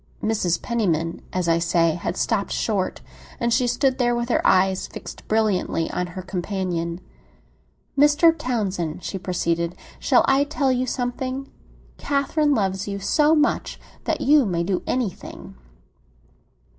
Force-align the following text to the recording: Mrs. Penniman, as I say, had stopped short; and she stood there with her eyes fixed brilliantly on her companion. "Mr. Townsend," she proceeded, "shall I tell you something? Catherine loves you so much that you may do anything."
Mrs. 0.23 0.59
Penniman, 0.59 1.21
as 1.31 1.47
I 1.47 1.59
say, 1.59 1.91
had 1.91 2.17
stopped 2.17 2.51
short; 2.51 3.01
and 3.39 3.53
she 3.53 3.67
stood 3.67 3.99
there 3.99 4.15
with 4.15 4.29
her 4.29 4.41
eyes 4.43 4.87
fixed 4.87 5.27
brilliantly 5.27 5.91
on 5.91 6.07
her 6.17 6.23
companion. 6.23 6.99
"Mr. 7.95 8.35
Townsend," 8.35 9.03
she 9.03 9.19
proceeded, 9.19 9.75
"shall 9.99 10.25
I 10.27 10.43
tell 10.45 10.71
you 10.71 10.87
something? 10.87 11.51
Catherine 11.99 12.55
loves 12.55 12.87
you 12.87 12.97
so 12.97 13.35
much 13.35 13.79
that 14.05 14.21
you 14.21 14.43
may 14.47 14.63
do 14.63 14.81
anything." 14.87 15.53